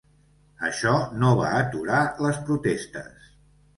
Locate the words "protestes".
2.49-3.33